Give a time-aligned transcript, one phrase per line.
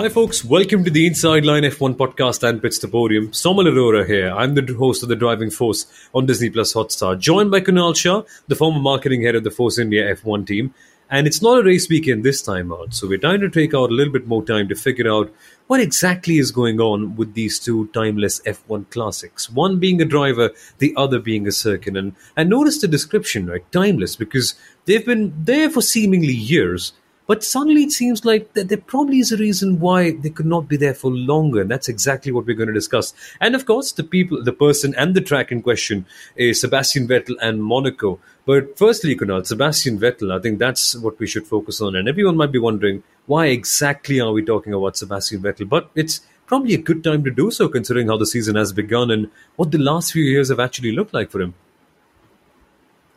[0.00, 0.44] Hi, folks.
[0.44, 3.32] Welcome to the Inside Line F1 podcast and Pits to Podium.
[3.32, 4.30] Somal Arora here.
[4.30, 8.22] I'm the host of The Driving Force on Disney Plus Hotstar, joined by Kunal Shah,
[8.46, 10.72] the former marketing head of the Force India F1 team.
[11.10, 13.90] And it's not a race weekend this time out, so we're trying to take out
[13.90, 15.34] a little bit more time to figure out
[15.66, 19.50] what exactly is going on with these two timeless F1 classics.
[19.50, 21.96] One being a driver, the other being a circuit.
[21.96, 23.64] And, and notice the description, right?
[23.72, 26.92] Timeless, because they've been there for seemingly years
[27.28, 30.66] but suddenly it seems like that there probably is a reason why they could not
[30.66, 31.60] be there for longer.
[31.60, 33.12] And that's exactly what we're going to discuss.
[33.38, 36.06] And of course, the people, the person and the track in question
[36.36, 38.18] is Sebastian Vettel and Monaco.
[38.46, 41.94] But firstly, Kunal, Sebastian Vettel, I think that's what we should focus on.
[41.94, 45.68] And everyone might be wondering, why exactly are we talking about Sebastian Vettel?
[45.68, 49.10] But it's probably a good time to do so considering how the season has begun
[49.10, 51.52] and what the last few years have actually looked like for him.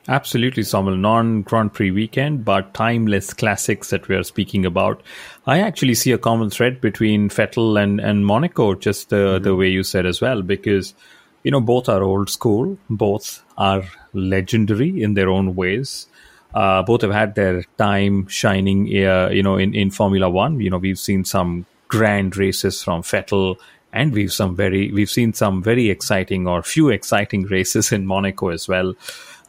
[0.07, 0.97] Absolutely, Somal.
[0.97, 5.03] Non Grand Prix weekend, but timeless classics that we are speaking about.
[5.45, 9.43] I actually see a common thread between Vettel and, and Monaco, just mm-hmm.
[9.43, 10.95] the way you said as well, because,
[11.43, 16.07] you know, both are old school, both are legendary in their own ways.
[16.53, 20.59] Uh, both have had their time shining, uh, you know, in, in Formula One.
[20.59, 23.57] You know, we've seen some grand races from Vettel
[23.93, 28.49] and we've some very we've seen some very exciting or few exciting races in Monaco
[28.49, 28.93] as well.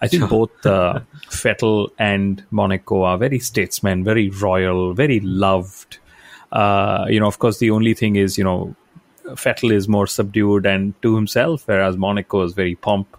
[0.00, 5.98] I think both uh, Vettel and Monaco are very statesmen, very royal, very loved.
[6.50, 8.74] Uh, you know, of course, the only thing is, you know,
[9.26, 13.16] Vettel is more subdued and to himself, whereas Monaco is very pomp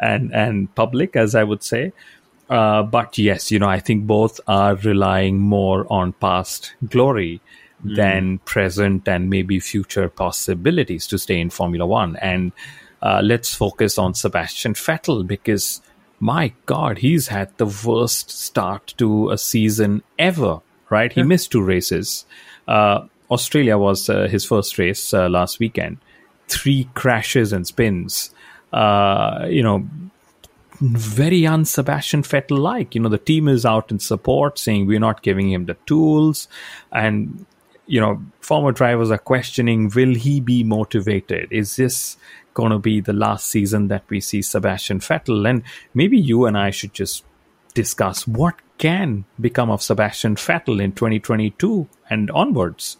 [0.00, 1.92] and and public, as I would say.
[2.50, 7.40] Uh, but yes, you know, I think both are relying more on past glory
[7.84, 7.96] mm.
[7.96, 12.16] than present and maybe future possibilities to stay in Formula One.
[12.16, 12.52] And
[13.02, 15.82] uh, let's focus on Sebastian Vettel because
[16.20, 21.12] my God, he's had the worst start to a season ever, right?
[21.12, 21.26] He yeah.
[21.26, 22.24] missed two races.
[22.66, 25.98] Uh, Australia was uh, his first race uh, last weekend.
[26.48, 28.30] Three crashes and spins.
[28.72, 29.86] Uh, you know,
[30.80, 32.94] very un Sebastian Vettel like.
[32.94, 36.48] You know, the team is out in support saying we're not giving him the tools.
[36.92, 37.46] And,
[37.86, 41.48] you know, former drivers are questioning will he be motivated?
[41.50, 42.16] Is this
[42.54, 45.48] going to be the last season that we see Sebastian Vettel.
[45.48, 45.62] And
[45.92, 47.24] maybe you and I should just
[47.74, 52.96] discuss what can become of Sebastian Vettel in 2022 and onwards.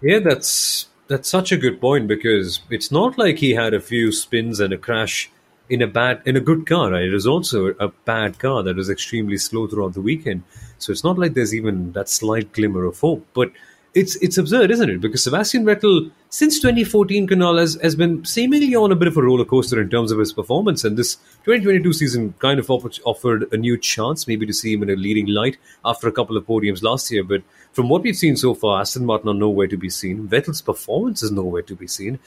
[0.00, 4.12] Yeah, that's that's such a good point because it's not like he had a few
[4.12, 5.30] spins and a crash
[5.68, 6.92] in a bad in a good car.
[6.92, 7.04] Right?
[7.04, 10.42] It was also a bad car that was extremely slow throughout the weekend.
[10.78, 13.26] So it's not like there's even that slight glimmer of hope.
[13.32, 13.52] But
[13.96, 15.00] it's it's absurd, isn't it?
[15.00, 19.22] Because Sebastian Vettel, since 2014, Kunal has, has been seemingly on a bit of a
[19.22, 23.56] roller coaster in terms of his performance, and this 2022 season kind of offered a
[23.56, 26.82] new chance, maybe to see him in a leading light after a couple of podiums
[26.82, 27.24] last year.
[27.24, 27.42] But
[27.72, 30.28] from what we've seen so far, Aston Martin are nowhere to be seen.
[30.28, 32.18] Vettel's performance is nowhere to be seen.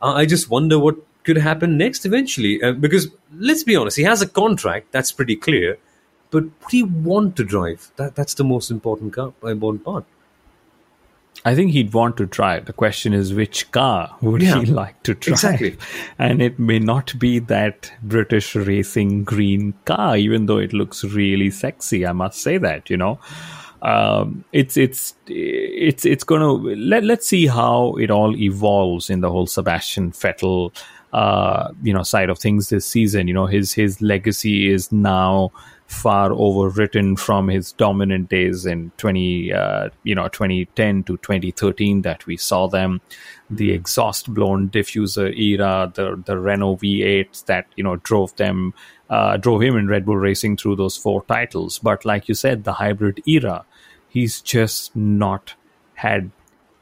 [0.00, 4.04] Uh, I just wonder what could happen next eventually, uh, because let's be honest, he
[4.04, 5.78] has a contract that's pretty clear.
[6.30, 7.90] But what do you want to drive?
[7.96, 10.04] That that's the most important, car, important part.
[11.44, 12.58] I think he'd want to try.
[12.60, 15.32] The question is, which car would yeah, he like to try?
[15.32, 15.76] Exactly.
[16.18, 21.50] And it may not be that British racing green car, even though it looks really
[21.50, 22.06] sexy.
[22.06, 23.20] I must say that, you know.
[23.82, 29.20] Um, it's it's it's it's going to let let's see how it all evolves in
[29.20, 30.72] the whole Sebastian Vettel
[31.12, 33.28] uh, you know side of things this season.
[33.28, 35.52] You know his his legacy is now
[35.86, 42.26] far overwritten from his dominant days in 20 uh, you know 2010 to 2013 that
[42.26, 43.00] we saw them.
[43.48, 48.74] The exhaust blown diffuser era the the Renault V8s that you know drove them
[49.08, 51.78] uh, drove him in Red Bull Racing through those four titles.
[51.78, 53.64] But like you said the hybrid era
[54.08, 55.54] he's just not
[55.94, 56.30] had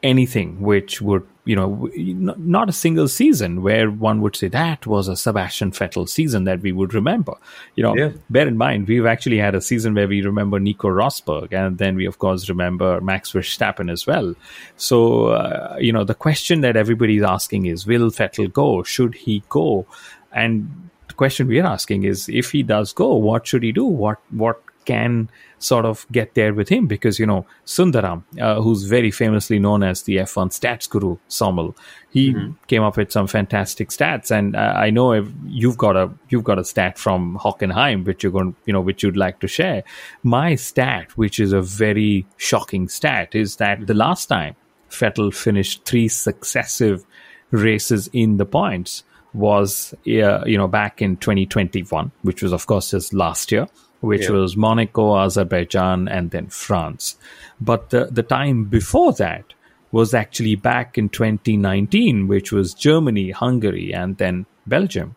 [0.05, 1.91] anything which would you know,
[2.39, 6.61] not a single season where one would say that was a Sebastian Vettel season that
[6.61, 7.35] we would remember.
[7.77, 8.13] You know, yeah.
[8.31, 11.97] bear in mind, we've actually had a season where we remember Nico Rosberg, and then
[11.97, 14.35] we, of course, remember Max Verstappen as well.
[14.77, 18.83] So, uh, you know, the question that everybody's asking is will Vettel go?
[18.83, 19.87] Should he go?
[20.33, 23.85] And the question we're asking is if he does go, what should he do?
[23.85, 28.85] What, what can sort of get there with him because you know Sundaram, uh, who's
[28.85, 31.77] very famously known as the F1 stats guru, Somal,
[32.11, 32.53] he mm-hmm.
[32.67, 36.45] came up with some fantastic stats, and uh, I know if you've got a you've
[36.45, 39.83] got a stat from Hockenheim which you're going you know which you'd like to share.
[40.23, 44.57] My stat, which is a very shocking stat, is that the last time
[44.91, 47.05] Vettel finished three successive
[47.51, 52.93] races in the points was uh, you know back in 2021 which was of course
[52.93, 53.67] his last year
[54.05, 54.33] which yeah.
[54.33, 57.17] was Monaco, Azerbaijan, and then France.
[57.61, 59.55] But the, the time before that
[59.93, 65.15] was actually back in 2019, which was Germany, Hungary, and then Belgium.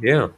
[0.00, 0.28] Yeah.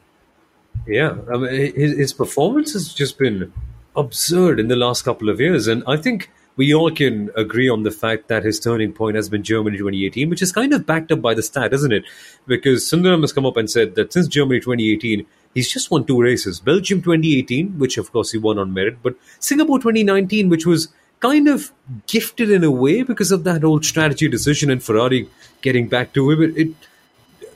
[0.87, 1.17] Yeah.
[1.33, 3.53] I mean, his, his performance has just been
[3.97, 5.67] absurd in the last couple of years.
[5.67, 9.29] And I think we all can agree on the fact that his turning point has
[9.29, 12.05] been Germany 2018, which is kind of backed up by the stat, isn't it?
[12.47, 16.21] Because Sundaram has come up and said that since Germany 2018, he's just won two
[16.21, 20.89] races Belgium 2018, which of course he won on merit, but Singapore 2019, which was
[21.21, 21.73] kind of
[22.07, 25.29] gifted in a way because of that old strategy decision and Ferrari
[25.63, 26.43] getting back to him.
[26.43, 26.75] It, it,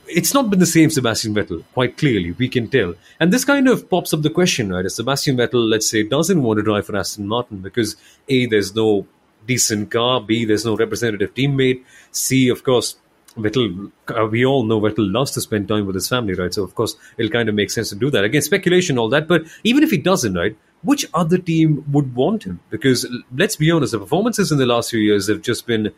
[0.06, 2.94] it's not been the same Sebastian Vettel, quite clearly, we can tell.
[3.20, 4.86] And this kind of pops up the question, right?
[4.86, 7.96] If Sebastian Vettel, let's say, doesn't want to drive for Aston Martin because
[8.28, 9.06] A, there's no
[9.46, 12.96] decent car, B, there's no representative teammate, C, of course,
[13.42, 16.52] Vettel, uh, we all know Vettel loves to spend time with his family, right?
[16.52, 18.24] So, of course, it'll kind of make sense to do that.
[18.24, 19.28] Again, speculation, all that.
[19.28, 22.60] But even if he doesn't, right, which other team would want him?
[22.70, 23.06] Because
[23.36, 25.92] let's be honest, the performances in the last few years have just been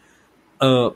[0.60, 0.90] uh,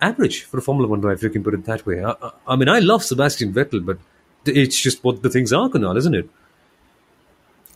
[0.00, 2.02] average for a Formula One driver, if you can put it that way.
[2.02, 3.98] I, I, I, mean, I love Sebastian Vettel, but
[4.44, 6.28] it's just what the things are, Kunal, isn't it?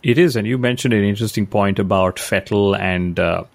[0.03, 3.45] It is, and you mentioned an interesting point about Vettel and uh,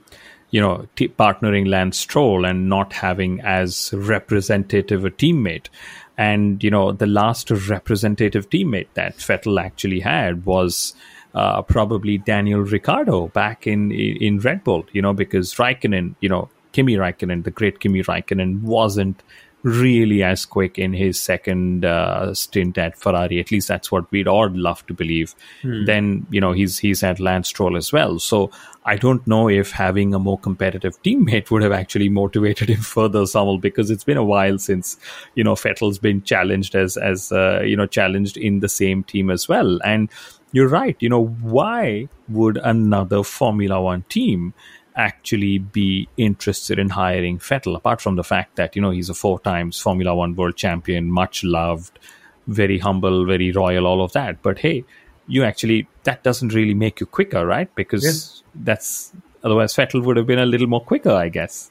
[0.51, 5.69] you know t- partnering Lance Stroll and not having as representative a teammate.
[6.17, 10.95] And you know the last representative teammate that Vettel actually had was
[11.35, 14.85] uh, probably Daniel Ricciardo back in in Red Bull.
[14.93, 19.23] You know because Raikkonen, you know Kimi Raikkonen, the great Kimi Raikkonen, wasn't
[19.63, 23.41] really as quick in his second uh, stint at Ferrari.
[23.41, 25.35] At least that's what we'd all love to believe.
[25.63, 25.85] Hmm.
[25.85, 28.19] Then you know he's he's at Lance Stroll as well.
[28.19, 28.51] So
[28.85, 33.27] I don't know if having a more competitive teammate would have actually motivated him further,
[33.27, 34.97] Samuel, because it's been a while since
[35.35, 39.31] you know Vettel's been challenged as as uh, you know challenged in the same team
[39.31, 39.79] as well.
[39.85, 40.09] And
[40.53, 40.97] you're right.
[41.01, 44.55] You know why would another Formula One team?
[45.01, 49.15] Actually be interested in hiring Vettel, apart from the fact that, you know, he's a
[49.15, 51.99] four times Formula One world champion, much loved,
[52.47, 54.43] very humble, very royal, all of that.
[54.43, 54.85] But hey,
[55.27, 57.75] you actually, that doesn't really make you quicker, right?
[57.75, 58.63] Because yeah.
[58.65, 59.13] that's,
[59.43, 61.71] otherwise Vettel would have been a little more quicker, I guess.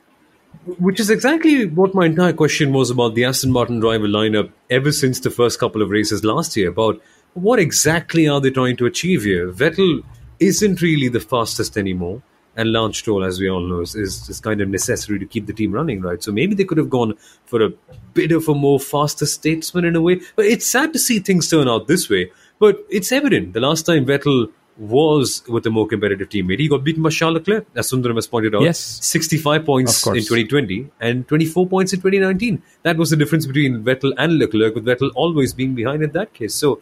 [0.79, 4.91] Which is exactly what my entire question was about the Aston Martin driver lineup ever
[4.91, 6.69] since the first couple of races last year.
[6.69, 6.99] About
[7.35, 9.51] what exactly are they trying to achieve here?
[9.51, 10.01] Vettel
[10.39, 12.23] isn't really the fastest anymore
[12.59, 15.53] and Lance Stroll, as we all know, is, is, kind of necessary to keep the
[15.53, 16.21] team running, right?
[16.21, 17.13] So maybe they could have gone
[17.45, 17.69] for a
[18.13, 20.19] bit of a more faster statesman in a way.
[20.35, 22.31] But it's sad to see things turn out this way.
[22.59, 23.53] But it's evident.
[23.53, 27.35] The last time Vettel was with a more competitive teammate, he got beaten by Charles
[27.35, 28.61] Leclerc, as Sundaram has pointed out.
[28.61, 28.79] Yes.
[28.79, 32.61] 65 points in 2020 and 24 points in 2019.
[32.83, 36.33] That was the difference between Vettel and Leclerc, with Vettel always being behind in that
[36.33, 36.55] case.
[36.55, 36.81] So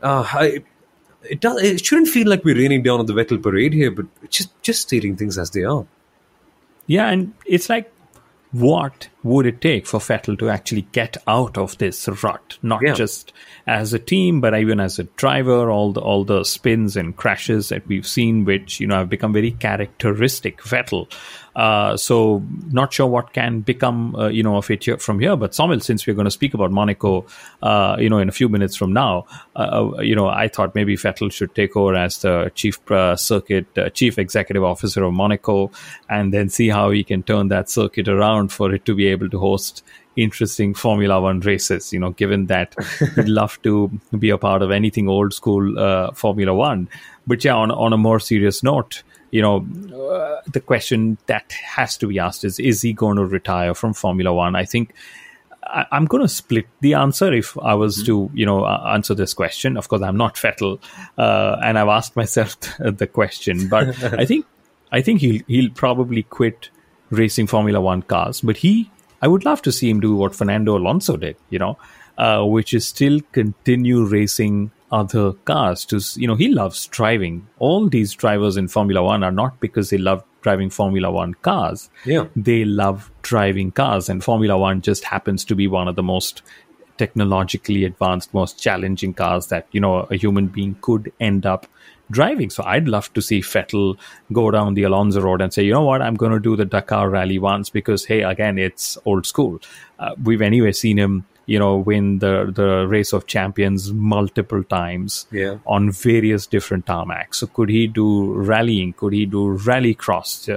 [0.00, 0.62] uh, I
[1.30, 1.62] it does.
[1.62, 4.82] It shouldn't feel like we're raining down on the Vettel parade here, but just just
[4.82, 5.86] stating things as they are.
[6.86, 7.92] Yeah, and it's like,
[8.52, 12.58] what would it take for Vettel to actually get out of this rut?
[12.62, 12.94] Not yeah.
[12.94, 13.32] just
[13.66, 15.70] as a team, but even as a driver.
[15.70, 19.32] All the all the spins and crashes that we've seen, which you know have become
[19.32, 21.08] very characteristic Vettel.
[21.56, 25.34] Uh, so not sure what can become uh, you know of it here, from here.
[25.36, 27.26] But Samuel, since we're going to speak about Monaco,
[27.62, 29.24] uh, you know, in a few minutes from now,
[29.56, 32.78] uh, uh, you know, I thought maybe Vettel should take over as the chief
[33.16, 35.70] circuit chief executive officer of Monaco,
[36.10, 39.30] and then see how he can turn that circuit around for it to be able
[39.30, 39.82] to host
[40.16, 41.92] interesting Formula One races.
[41.92, 42.74] You know, given that
[43.14, 46.88] he'd love to be a part of anything old school uh, Formula One.
[47.26, 49.56] But yeah, on on a more serious note, you know,
[49.94, 53.94] uh, the question that has to be asked is: Is he going to retire from
[53.94, 54.56] Formula One?
[54.56, 54.94] I think.
[55.68, 58.06] I, am going to split the answer if I was mm-hmm.
[58.06, 59.76] to, you know, answer this question.
[59.76, 60.78] Of course, I'm not Vettel,
[61.18, 63.66] uh, and I've asked myself the question.
[63.66, 64.46] But I think,
[64.92, 66.70] I think he'll he'll probably quit
[67.10, 68.42] racing Formula One cars.
[68.42, 68.92] But he
[69.22, 71.78] I would love to see him do what Fernando Alonso did, you know,
[72.18, 75.84] uh, which is still continue racing other cars.
[75.86, 77.46] To you know, he loves driving.
[77.58, 81.90] All these drivers in Formula One are not because they love driving Formula One cars.
[82.04, 86.02] Yeah, they love driving cars, and Formula One just happens to be one of the
[86.02, 86.42] most
[86.98, 91.66] technologically advanced, most challenging cars that you know a human being could end up
[92.10, 92.50] driving.
[92.50, 93.98] So I'd love to see Vettel
[94.32, 96.64] go down the Alonso road and say, you know what, I'm going to do the
[96.64, 99.60] Dakar rally once because, hey, again, it's old school.
[99.98, 105.26] Uh, we've anyway seen him, you know, win the, the race of champions multiple times
[105.30, 105.58] yeah.
[105.66, 107.36] on various different tarmacs.
[107.36, 108.92] So could he do rallying?
[108.92, 110.48] Could he do rally cross?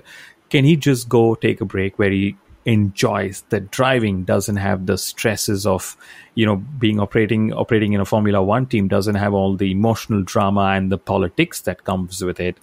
[0.49, 2.35] Can he just go take a break where he
[2.69, 5.97] enjoys the driving doesn't have the stresses of
[6.35, 10.21] you know being operating operating in a formula 1 team doesn't have all the emotional
[10.23, 12.57] drama and the politics that comes with it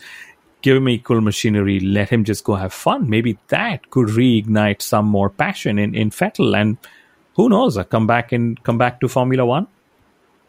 [0.66, 3.08] give him equal machinery, let him just go have fun.
[3.08, 6.76] Maybe that could reignite some more passion in, in Vettel and
[7.36, 9.68] who knows, come back and come back to Formula One.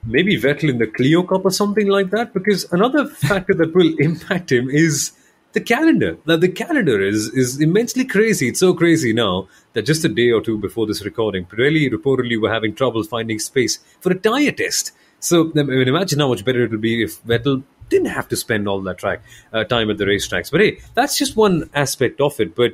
[0.03, 2.33] Maybe Vettel in the Clio Cup or something like that.
[2.33, 5.11] Because another factor that will impact him is
[5.57, 6.17] the calendar.
[6.27, 8.49] Now the calendar is is immensely crazy.
[8.49, 12.39] It's so crazy now that just a day or two before this recording, Pirelli reportedly
[12.39, 14.91] were having trouble finding space for a tire test.
[15.19, 18.35] So I mean, imagine how much better it would be if Vettel didn't have to
[18.35, 20.51] spend all that track uh, time at the racetracks.
[20.51, 22.53] But hey, that's just one aspect of it.
[22.55, 22.73] But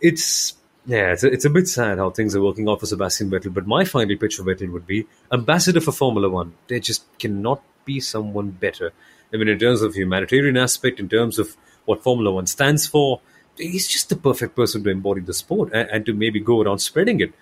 [0.00, 0.54] it's
[0.86, 3.52] yeah, it's a, it's a bit sad how things are working out for Sebastian Vettel.
[3.52, 6.54] But my final pitch for Vettel would be ambassador for Formula One.
[6.68, 8.92] There just cannot be someone better.
[9.32, 13.20] I mean, in terms of humanitarian aspect, in terms of what Formula One stands for,
[13.56, 16.78] he's just the perfect person to embody the sport and, and to maybe go around
[16.78, 17.32] spreading it.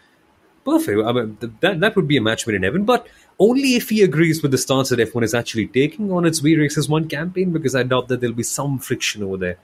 [0.64, 1.04] Perfect.
[1.04, 3.06] I mean, that that would be a match made in heaven, but
[3.38, 6.56] only if he agrees with the stance that F1 is actually taking on its We
[6.56, 9.58] Race As One campaign, because I doubt that there'll be some friction over there.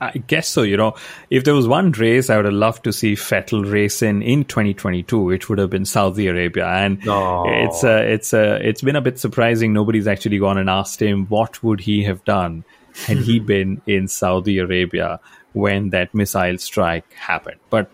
[0.00, 0.62] I guess so.
[0.62, 0.94] You know,
[1.28, 4.44] if there was one race I would have loved to see Vettel race in in
[4.44, 7.44] 2022, it would have been Saudi Arabia, and oh.
[7.48, 9.72] it's uh, it's uh, it's been a bit surprising.
[9.72, 12.64] Nobody's actually gone and asked him what would he have done
[13.06, 15.20] had he been in Saudi Arabia
[15.52, 17.60] when that missile strike happened.
[17.68, 17.90] But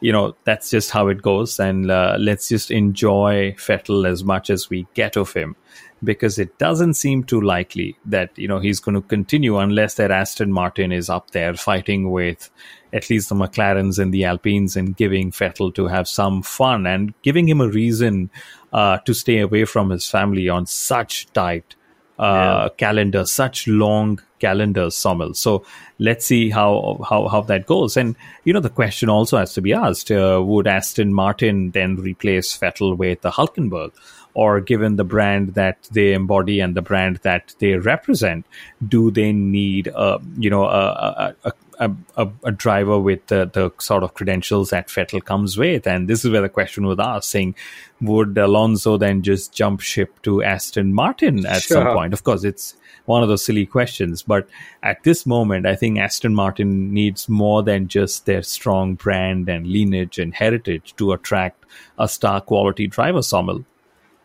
[0.00, 4.48] you know that's just how it goes, and uh, let's just enjoy Vettel as much
[4.48, 5.56] as we get of him
[6.04, 10.10] because it doesn't seem too likely that you know he's going to continue unless that
[10.10, 12.50] Aston Martin is up there fighting with
[12.92, 17.14] at least the McLarens and the Alpines and giving Vettel to have some fun and
[17.22, 18.30] giving him a reason
[18.72, 21.74] uh, to stay away from his family on such tight
[22.18, 22.68] uh, yeah.
[22.76, 25.34] calendar, such long calendars, Sommel.
[25.34, 25.64] So
[25.98, 27.96] let's see how, how how that goes.
[27.96, 31.96] And you know, the question also has to be asked: uh, Would Aston Martin then
[31.96, 33.92] replace Vettel with the Hulkenberg?
[34.34, 38.46] Or given the brand that they embody and the brand that they represent,
[38.86, 43.70] do they need a you know a a, a, a, a driver with the, the
[43.78, 45.86] sort of credentials that Vettel comes with?
[45.86, 47.54] And this is where the question was asked, saying,
[48.00, 51.76] would Alonso then just jump ship to Aston Martin at sure.
[51.76, 52.12] some point?
[52.12, 52.74] Of course, it's
[53.06, 54.22] one of those silly questions.
[54.22, 54.48] But
[54.82, 59.66] at this moment, I think Aston Martin needs more than just their strong brand and
[59.66, 61.64] lineage and heritage to attract
[61.98, 63.64] a star quality driver, Somil.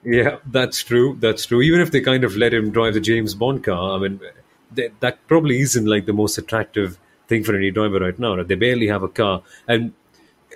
[0.03, 1.17] Yeah, that's true.
[1.19, 1.61] That's true.
[1.61, 4.19] Even if they kind of let him drive the James Bond car, I mean,
[4.71, 8.35] they, that probably isn't like the most attractive thing for any driver right now.
[8.35, 8.47] Right?
[8.47, 9.93] They barely have a car, and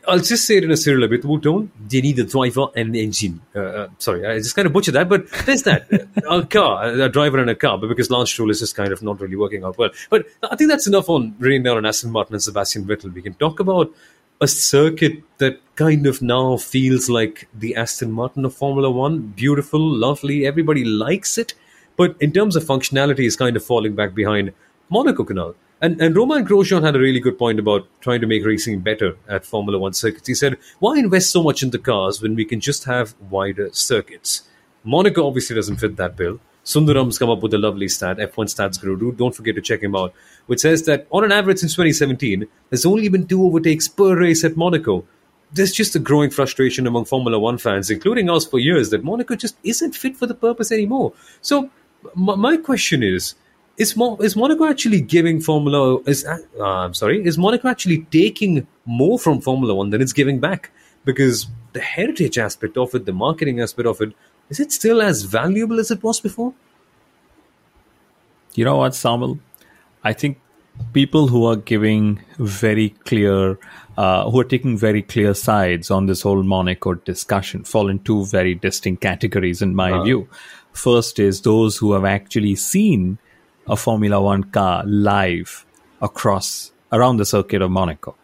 [0.07, 1.71] I'll just say it in a Cyril Abiteboul tone.
[1.87, 3.41] They need a driver and an engine.
[3.55, 5.87] Uh, uh, sorry, I just kind of butchered that, but there's that.
[6.29, 9.01] a car, a driver and a car, but because Lance Stroll is just kind of
[9.01, 9.91] not really working out well.
[10.09, 13.13] But I think that's enough on down on Aston Martin and Sebastian Vettel.
[13.13, 13.93] We can talk about
[14.41, 19.19] a circuit that kind of now feels like the Aston Martin of Formula One.
[19.19, 21.53] Beautiful, lovely, everybody likes it.
[21.95, 24.53] But in terms of functionality, is kind of falling back behind
[24.89, 25.53] Monaco Kunal.
[25.79, 29.15] And, and Romain Grosjean had a really good point about trying to make racing better
[29.27, 30.27] at Formula One circuits.
[30.27, 33.69] He said, why invest so much in the cars when we can just have wider
[33.73, 34.43] circuits?
[34.83, 36.39] Monaco obviously doesn't fit that bill.
[36.63, 39.11] Sundaram's come up with a lovely stat, F1 Stats Guru.
[39.11, 40.13] Don't forget to check him out,
[40.45, 44.43] which says that on an average since 2017, there's only been two overtakes per race
[44.43, 45.03] at Monaco.
[45.53, 49.35] There's just a growing frustration among Formula One fans, including us for years, that Monaco
[49.35, 51.13] just isn't fit for the purpose anymore.
[51.41, 51.69] So,
[52.15, 53.35] m- my question is.
[53.77, 55.97] Is, Mo- is Monaco actually giving Formula?
[56.01, 57.25] Is uh, I'm sorry.
[57.25, 60.71] Is Monaco actually taking more from Formula One than it's giving back?
[61.03, 64.13] Because the heritage aspect of it, the marketing aspect of it,
[64.51, 66.53] is it still as valuable as it was before?
[68.53, 69.39] You know what, Samuel?
[70.03, 70.39] I think
[70.91, 73.57] people who are giving very clear,
[73.97, 78.25] uh, who are taking very clear sides on this whole Monaco discussion fall in two
[78.25, 80.27] very distinct categories, in my uh view.
[80.73, 83.19] First is those who have actually seen
[83.67, 85.65] a Formula One car live
[86.01, 88.15] across around the circuit of Monaco.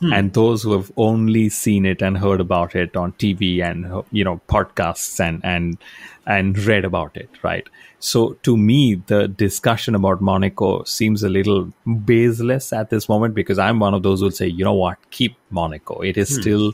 [0.00, 0.12] Hmm.
[0.12, 4.24] And those who have only seen it and heard about it on TV and you
[4.24, 5.78] know podcasts and and
[6.26, 7.66] and read about it, right?
[8.00, 11.72] So to me, the discussion about Monaco seems a little
[12.04, 14.98] baseless at this moment because I'm one of those who will say, you know what,
[15.10, 16.00] keep Monaco.
[16.00, 16.40] It is hmm.
[16.40, 16.72] still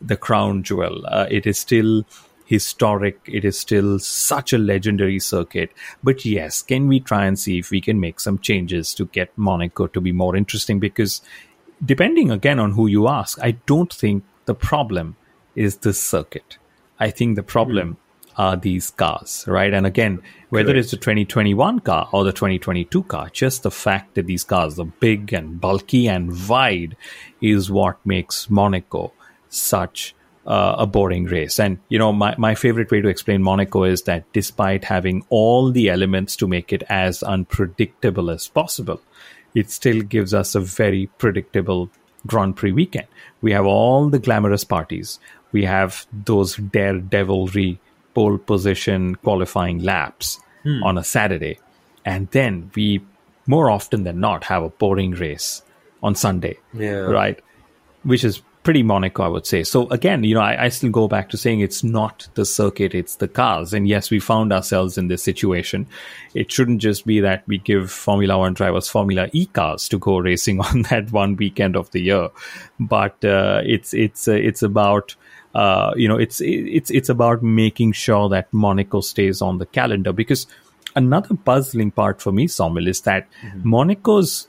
[0.00, 1.04] the crown jewel.
[1.06, 2.04] Uh, it is still
[2.50, 3.20] historic.
[3.26, 5.70] It is still such a legendary circuit.
[6.02, 9.30] But yes, can we try and see if we can make some changes to get
[9.36, 10.80] Monaco to be more interesting?
[10.80, 11.22] Because
[11.84, 15.16] depending again on who you ask, I don't think the problem
[15.54, 16.58] is the circuit.
[16.98, 17.96] I think the problem mm.
[18.36, 19.72] are these cars, right?
[19.72, 20.84] And again, whether Correct.
[20.84, 24.84] it's the 2021 car or the 2022 car, just the fact that these cars are
[24.84, 26.96] big and bulky and wide
[27.40, 29.12] is what makes Monaco
[29.48, 30.14] such
[30.46, 31.58] uh, a boring race.
[31.58, 35.70] And, you know, my, my favorite way to explain Monaco is that despite having all
[35.70, 39.00] the elements to make it as unpredictable as possible,
[39.54, 41.90] it still gives us a very predictable
[42.26, 43.06] Grand Prix weekend.
[43.40, 45.18] We have all the glamorous parties.
[45.52, 47.80] We have those daredevilry
[48.14, 50.82] pole position qualifying laps hmm.
[50.82, 51.58] on a Saturday.
[52.04, 53.00] And then we,
[53.46, 55.62] more often than not, have a boring race
[56.02, 56.58] on Sunday.
[56.72, 57.00] Yeah.
[57.00, 57.40] Right.
[58.02, 59.62] Which is pretty Monaco, I would say.
[59.62, 62.94] So again, you know, I, I, still go back to saying it's not the circuit,
[62.94, 63.72] it's the cars.
[63.72, 65.86] And yes, we found ourselves in this situation.
[66.34, 70.18] It shouldn't just be that we give Formula One drivers Formula E cars to go
[70.30, 72.28] racing on that one weekend of the year,
[72.78, 75.14] but uh, it's it's uh, it's about.
[75.52, 80.12] Uh, you know, it's it's it's about making sure that Monaco stays on the calendar
[80.12, 80.46] because
[80.94, 83.68] another puzzling part for me, Somil, is that mm-hmm.
[83.68, 84.46] Monaco's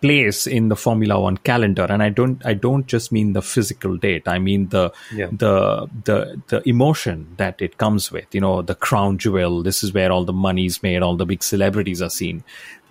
[0.00, 3.96] place in the Formula One calendar, and I don't I don't just mean the physical
[3.96, 4.26] date.
[4.26, 5.28] I mean the yeah.
[5.32, 8.26] the the the emotion that it comes with.
[8.32, 9.62] You know, the crown jewel.
[9.62, 11.02] This is where all the money's made.
[11.02, 12.44] All the big celebrities are seen.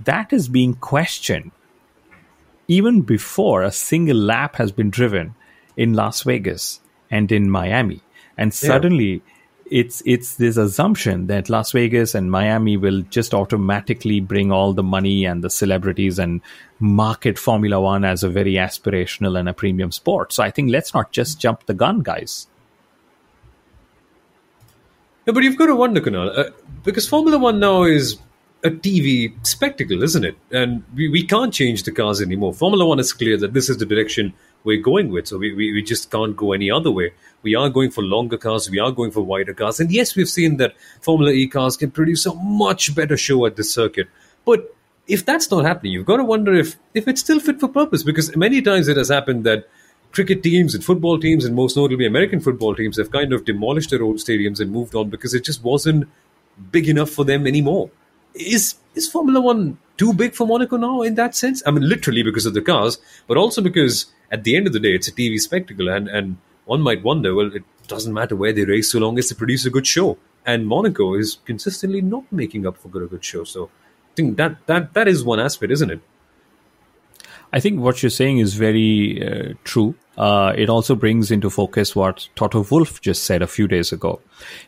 [0.03, 1.51] That is being questioned
[2.67, 5.33] even before a single lap has been driven
[5.75, 8.01] in Las Vegas and in Miami,
[8.37, 9.13] and suddenly.
[9.13, 9.35] Yeah
[9.71, 14.83] it's it's this assumption that Las Vegas and Miami will just automatically bring all the
[14.83, 16.41] money and the celebrities and
[16.79, 20.33] market Formula One as a very aspirational and a premium sport.
[20.33, 22.47] So I think let's not just jump the gun, guys.
[25.25, 26.51] Yeah, but you've got to wonder, Kunal, uh,
[26.83, 28.17] because Formula One now is
[28.63, 30.35] a TV spectacle, isn't it?
[30.51, 32.53] And we, we can't change the cars anymore.
[32.53, 35.27] Formula One is clear that this is the direction we're going with.
[35.27, 37.13] So we, we, we just can't go any other way.
[37.41, 39.79] We are going for longer cars, we are going for wider cars.
[39.79, 43.55] And yes, we've seen that Formula E cars can produce a much better show at
[43.55, 44.07] this circuit.
[44.45, 44.75] But
[45.07, 48.03] if that's not happening, you've got to wonder if, if it's still fit for purpose.
[48.03, 49.69] Because many times it has happened that
[50.11, 53.91] cricket teams and football teams, and most notably American football teams, have kind of demolished
[53.91, 56.07] their old stadiums and moved on because it just wasn't
[56.71, 57.89] big enough for them anymore.
[58.33, 61.61] Is is Formula One too big for Monaco now in that sense?
[61.65, 64.79] I mean, literally because of the cars, but also because at the end of the
[64.79, 68.53] day, it's a TV spectacle, and and one might wonder, well, it doesn't matter where
[68.53, 70.17] they race so long as they produce a good show.
[70.45, 73.43] And Monaco is consistently not making up for a good show.
[73.43, 76.01] So I think that that that is one aspect, isn't it?
[77.51, 79.95] I think what you're saying is very uh, true.
[80.17, 84.21] Uh, it also brings into focus what Toto Wolff just said a few days ago.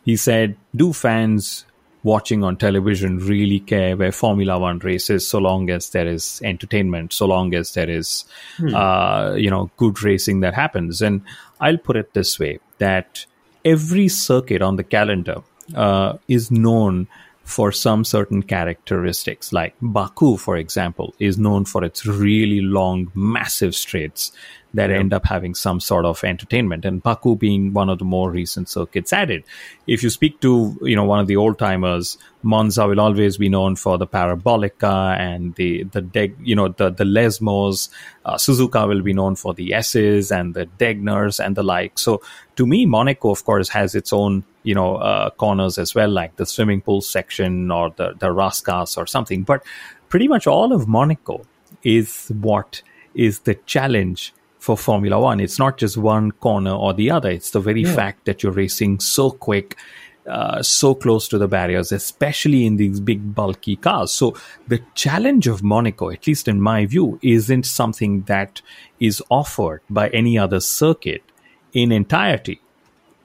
[0.04, 1.66] He said, "Do fans
[2.04, 7.14] watching on television really care where Formula One races, so long as there is entertainment,
[7.14, 8.26] so long as there is,
[8.58, 8.74] hmm.
[8.74, 11.02] uh, you know, good racing that happens.
[11.02, 11.22] And
[11.60, 13.26] I'll put it this way: that
[13.64, 15.42] every circuit on the calendar
[15.76, 17.08] uh, is known
[17.44, 19.52] for some certain characteristics.
[19.52, 24.32] Like Baku, for example, is known for its really long, massive straights
[24.74, 24.98] that yeah.
[24.98, 28.70] end up having some sort of entertainment and Baku being one of the more recent
[28.70, 29.44] circuits added.
[29.86, 33.50] If you speak to, you know, one of the old timers, Monza will always be
[33.50, 37.90] known for the Parabolica and the, the, De- you know, the, the Lesmos.
[38.24, 42.00] Uh, Suzuka will be known for the S's and the Degners and the like.
[42.00, 42.22] So
[42.56, 46.38] to me, Monaco, of course, has its own, you know, uh, corners as well, like
[46.38, 49.44] the swimming pool section or the, the Rascasse or something.
[49.44, 49.64] But
[50.08, 51.46] pretty much all of Monaco
[51.84, 52.82] is what
[53.14, 55.40] is the challenge for Formula One.
[55.40, 57.32] It's not just one corner or the other.
[57.32, 57.96] It's the very yeah.
[57.96, 59.76] fact that you're racing so quick,
[60.28, 64.14] uh, so close to the barriers, especially in these big, bulky cars.
[64.14, 68.62] So the challenge of Monaco, at least in my view, isn't something that
[69.00, 71.24] is offered by any other circuit
[71.74, 72.62] in entirety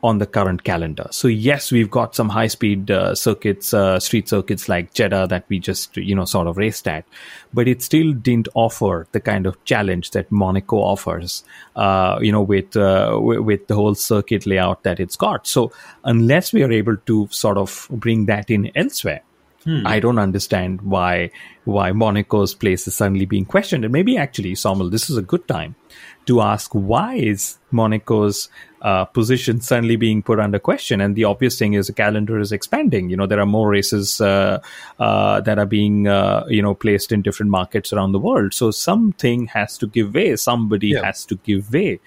[0.07, 1.09] on the current calendar.
[1.11, 5.45] So yes, we've got some high speed uh, circuits, uh, street circuits like Jeddah that
[5.49, 7.05] we just you know sort of raced at,
[7.53, 11.42] but it still didn't offer the kind of challenge that Monaco offers.
[11.75, 15.47] Uh, you know, with uh, with the whole circuit layout that it's got.
[15.47, 15.73] So
[16.05, 19.23] unless we are able to sort of bring that in elsewhere,
[19.66, 19.85] Hmm.
[19.85, 21.31] I don't understand why
[21.64, 23.85] why Monaco's place is suddenly being questioned.
[23.85, 25.75] And maybe actually, Somil, this is a good time
[26.27, 28.49] to ask why is Monaco's
[28.87, 31.01] uh, position suddenly being put under question?
[31.01, 33.11] And the obvious thing is the calendar is expanding.
[33.11, 34.61] You know, there are more races uh,
[35.01, 38.55] uh, that are being uh, you know placed in different markets around the world.
[38.55, 40.37] So something has to give way.
[40.37, 41.05] Somebody yeah.
[41.05, 41.99] has to give way.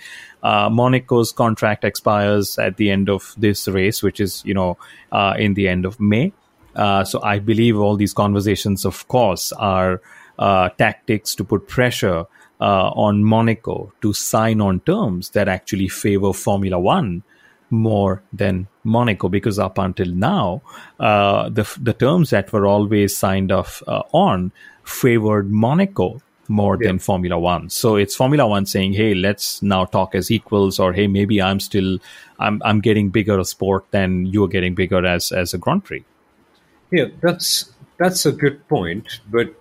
[0.42, 4.78] Uh, Monaco's contract expires at the end of this race, which is you know
[5.12, 6.32] uh, in the end of May.
[6.76, 10.02] Uh, so I believe all these conversations, of course, are
[10.38, 12.26] uh, tactics to put pressure
[12.60, 17.24] uh, on Monaco to sign on terms that actually favor Formula One
[17.72, 20.62] more than Monaco, because up until now,
[21.00, 24.52] uh, the the terms that were always signed off uh, on
[24.84, 26.88] favored Monaco more Yeah.
[26.88, 27.69] than Formula One.
[27.69, 31.60] So it's Formula One saying, "Hey, let's now talk as equals," or "Hey, maybe I'm
[31.60, 32.00] still
[32.39, 36.04] I'm I'm getting bigger a sport than you're getting bigger as as a Grand Prix."
[36.91, 39.19] Yeah, that's that's a good point.
[39.30, 39.54] But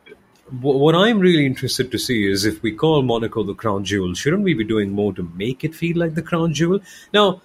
[0.60, 4.42] what I'm really interested to see is if we call Monaco the crown jewel, shouldn't
[4.42, 6.80] we be doing more to make it feel like the crown jewel?
[7.12, 7.42] Now,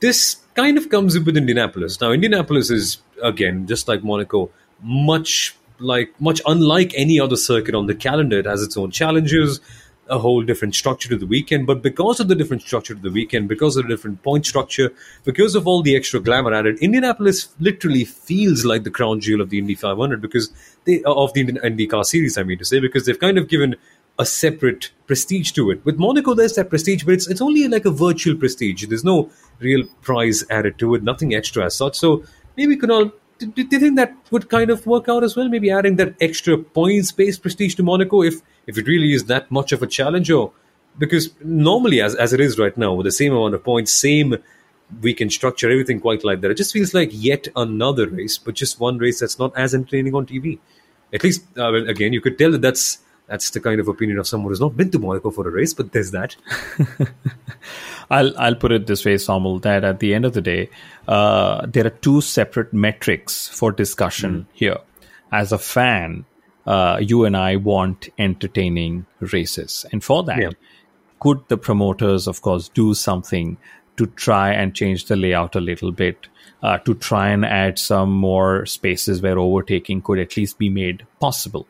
[0.00, 2.00] this kind of comes up with Indianapolis.
[2.00, 4.50] Now, Indianapolis is again just like Monaco,
[4.80, 8.38] much like much unlike any other circuit on the calendar.
[8.38, 9.60] It has its own challenges,
[10.12, 11.66] a whole different structure to the weekend.
[11.66, 14.92] But because of the different structure to the weekend, because of the different point structure,
[15.24, 19.50] because of all the extra glamour added, Indianapolis literally feels like the crown jewel of
[19.50, 20.52] the Indy 500 because
[20.84, 22.36] they uh, of the Indian IndyCar series.
[22.36, 23.74] I mean to say because they've kind of given
[24.18, 25.82] a separate prestige to it.
[25.86, 28.86] With Monaco, there's that prestige, but it's it's only like a virtual prestige.
[28.86, 31.98] There's no real prize added to it, nothing extra as such.
[31.98, 32.24] So
[32.56, 35.48] maybe Kunal, do, do you think that would kind of work out as well?
[35.48, 39.72] Maybe adding that extra points-based prestige to Monaco, if if it really is that much
[39.72, 40.52] of a challenge, or
[40.98, 44.36] because normally, as as it is right now, with the same amount of points, same
[45.00, 48.78] weekend structure, everything quite like that, it just feels like yet another race, but just
[48.78, 50.58] one race that's not as entertaining on TV.
[51.14, 54.18] At least, uh, well, again, you could tell that that's that's the kind of opinion
[54.18, 56.36] of someone who's not been to Monaco for a race, but there's that.
[58.10, 60.68] I'll I'll put it this way, Samal, that at the end of the day,
[61.08, 64.78] uh, there are two separate metrics for discussion here.
[65.30, 66.26] As a fan,
[66.66, 70.50] uh, you and I want entertaining races, and for that, Yeah.
[71.20, 73.56] could the promoters, of course, do something
[73.96, 76.28] to try and change the layout a little bit,
[76.62, 81.06] uh, to try and add some more spaces where overtaking could at least be made
[81.20, 81.66] possible?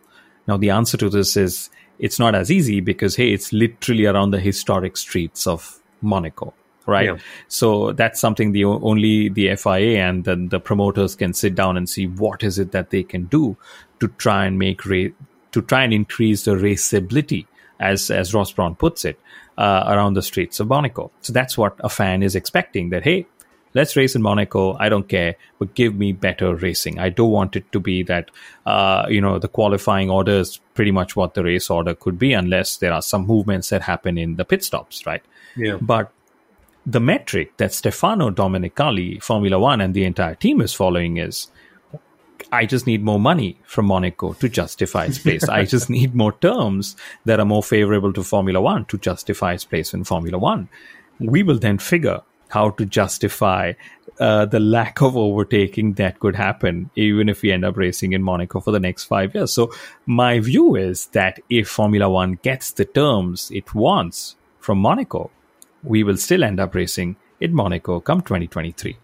[0.46, 4.30] Now, the answer to this is it's not as easy because, hey, it's literally around
[4.30, 6.54] the historic streets of Monaco,
[6.86, 7.06] right?
[7.06, 7.18] Yeah.
[7.48, 11.88] So that's something the only the FIA and then the promoters can sit down and
[11.88, 13.56] see what is it that they can do
[14.00, 15.14] to try and make ra-
[15.52, 17.46] to try and increase the raceability,
[17.78, 19.18] as as Ross Brawn puts it,
[19.56, 21.10] uh, around the streets of Monaco.
[21.20, 22.90] So that's what a fan is expecting.
[22.90, 23.26] That hey,
[23.74, 24.76] let's race in Monaco.
[24.78, 26.98] I don't care, but give me better racing.
[26.98, 28.30] I don't want it to be that
[28.66, 32.32] uh, you know the qualifying order is pretty much what the race order could be,
[32.32, 35.22] unless there are some movements that happen in the pit stops, right?
[35.56, 35.78] Yeah.
[35.80, 36.10] But
[36.84, 41.48] the metric that Stefano Domenicali, Formula One, and the entire team is following is
[42.50, 45.48] I just need more money from Monaco to justify its place.
[45.48, 49.64] I just need more terms that are more favorable to Formula One to justify its
[49.64, 50.68] place in Formula One.
[51.20, 53.72] We will then figure how to justify
[54.20, 58.22] uh, the lack of overtaking that could happen, even if we end up racing in
[58.22, 59.52] Monaco for the next five years.
[59.52, 59.72] So,
[60.04, 65.30] my view is that if Formula One gets the terms it wants from Monaco,
[65.82, 68.96] we will still end up racing in Monaco come 2023.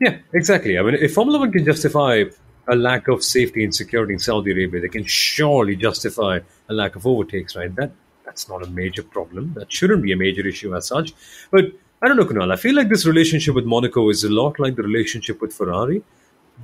[0.00, 0.78] Yeah, exactly.
[0.78, 2.24] I mean, if Formula One can justify
[2.68, 6.96] a lack of safety and security in Saudi Arabia, they can surely justify a lack
[6.96, 7.74] of overtakes, right?
[7.76, 7.92] That
[8.24, 9.54] that's not a major problem.
[9.54, 11.14] That shouldn't be a major issue as such.
[11.50, 12.52] But I don't know, Kunal.
[12.52, 16.02] I feel like this relationship with Monaco is a lot like the relationship with Ferrari.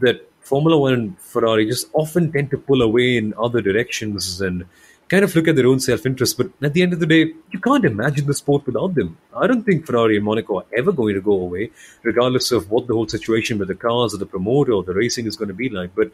[0.01, 4.67] That Formula One and Ferrari just often tend to pull away in other directions and
[5.12, 6.38] kind of look at their own self interest.
[6.38, 9.18] But at the end of the day, you can't imagine the sport without them.
[9.37, 11.70] I don't think Ferrari and Monaco are ever going to go away,
[12.03, 15.27] regardless of what the whole situation with the cars or the promoter or the racing
[15.27, 15.94] is going to be like.
[15.94, 16.12] But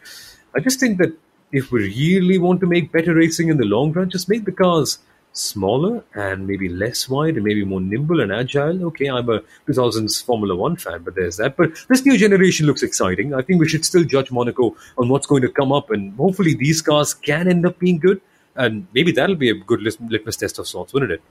[0.57, 1.13] I just think that
[1.53, 4.53] if we really want to make better racing in the long run, just make the
[4.53, 4.99] cars
[5.33, 8.85] smaller and maybe less wide and maybe more nimble and agile.
[8.87, 11.57] Okay, I'm a 2000s Formula One fan, but there's that.
[11.57, 13.33] But this new generation looks exciting.
[13.33, 16.55] I think we should still judge Monaco on what's going to come up, and hopefully
[16.55, 18.21] these cars can end up being good.
[18.59, 21.23] And maybe that'll be a good litmus test of sorts, wouldn't it?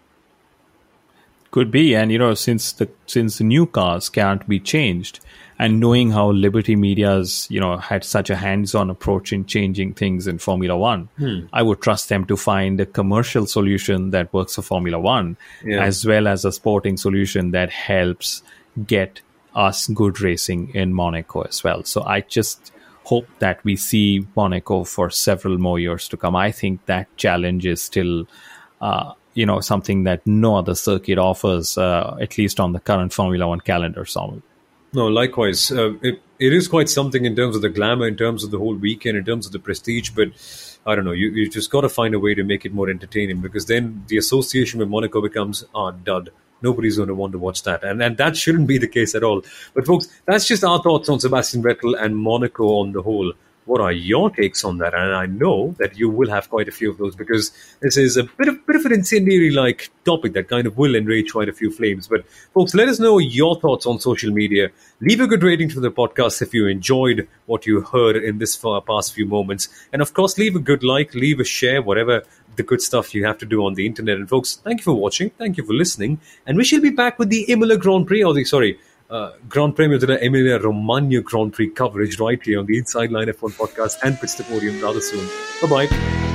[1.51, 5.19] Could be, and you know, since the since the new cars can't be changed,
[5.57, 10.27] and knowing how Liberty Media's you know had such a hands-on approach in changing things
[10.27, 11.45] in Formula One, hmm.
[11.53, 15.83] I would trust them to find a commercial solution that works for Formula One, Yeah.
[15.83, 18.43] as well as a sporting solution that helps
[18.85, 19.21] get
[19.55, 21.83] us good racing in Monaco as well.
[21.83, 22.71] So I just
[23.07, 26.35] hope that we see Monaco for several more years to come.
[26.35, 28.27] I think that challenge is still,
[28.81, 33.13] uh, you know, something that no other circuit offers, uh, at least on the current
[33.13, 34.05] Formula One calendar.
[34.05, 34.41] Samuel.
[34.93, 35.71] No, likewise.
[35.71, 38.57] Uh, it, it is quite something in terms of the glamour, in terms of the
[38.57, 40.09] whole weekend, in terms of the prestige.
[40.11, 40.29] But
[40.85, 41.11] I don't know.
[41.11, 44.03] You, you just got to find a way to make it more entertaining because then
[44.07, 46.29] the association with Monaco becomes ah dud.
[46.61, 49.23] Nobody's going to want to watch that, and and that shouldn't be the case at
[49.23, 49.43] all.
[49.73, 53.33] But folks, that's just our thoughts on Sebastian Vettel and Monaco on the whole.
[53.67, 54.93] What are your takes on that?
[54.93, 57.51] And I know that you will have quite a few of those because
[57.81, 60.95] this is a bit of bit of an incendiary like topic that kind of will
[60.95, 62.07] enrage quite a few flames.
[62.07, 64.69] But folks, let us know your thoughts on social media.
[65.01, 68.55] Leave a good rating to the podcast if you enjoyed what you heard in this
[68.55, 72.23] past few moments, and of course, leave a good like, leave a share, whatever
[72.55, 74.17] the good stuff you have to do on the internet.
[74.17, 75.29] And folks, thank you for watching.
[75.31, 76.19] Thank you for listening.
[76.45, 79.73] And we shall be back with the Imola Grand Prix, or the, sorry, Uh, Grand
[79.73, 83.97] Premio della Emilia Romagna Grand Prix coverage right here on the Inside Line F1 podcast
[84.03, 85.25] and Pits to Podium rather soon.
[85.61, 86.26] Bye bye.